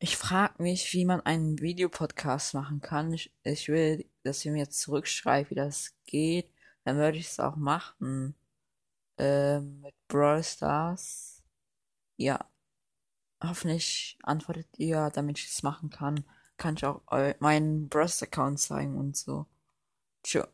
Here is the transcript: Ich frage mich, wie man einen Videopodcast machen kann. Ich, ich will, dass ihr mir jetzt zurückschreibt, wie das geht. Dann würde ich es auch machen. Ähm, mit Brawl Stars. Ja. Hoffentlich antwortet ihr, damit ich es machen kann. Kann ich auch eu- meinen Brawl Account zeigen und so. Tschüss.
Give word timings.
Ich 0.00 0.16
frage 0.16 0.62
mich, 0.62 0.92
wie 0.92 1.04
man 1.04 1.20
einen 1.22 1.60
Videopodcast 1.60 2.54
machen 2.54 2.80
kann. 2.80 3.12
Ich, 3.12 3.32
ich 3.42 3.68
will, 3.68 4.08
dass 4.22 4.44
ihr 4.44 4.52
mir 4.52 4.58
jetzt 4.58 4.80
zurückschreibt, 4.80 5.50
wie 5.50 5.54
das 5.56 5.94
geht. 6.04 6.50
Dann 6.84 6.96
würde 6.96 7.18
ich 7.18 7.26
es 7.28 7.40
auch 7.40 7.56
machen. 7.56 8.34
Ähm, 9.18 9.80
mit 9.82 9.94
Brawl 10.08 10.44
Stars. 10.44 11.42
Ja. 12.16 12.50
Hoffentlich 13.42 14.18
antwortet 14.22 14.68
ihr, 14.78 15.10
damit 15.10 15.38
ich 15.38 15.46
es 15.48 15.62
machen 15.62 15.90
kann. 15.90 16.24
Kann 16.56 16.76
ich 16.76 16.84
auch 16.86 17.02
eu- 17.10 17.34
meinen 17.40 17.88
Brawl 17.88 18.08
Account 18.22 18.60
zeigen 18.60 18.96
und 18.98 19.16
so. 19.16 19.46
Tschüss. 20.24 20.46